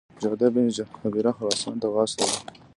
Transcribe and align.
جعده 0.21 0.47
بن 0.53 0.67
هبیره 1.03 1.31
خراسان 1.37 1.75
ته 1.81 1.87
واستاوه. 1.93 2.37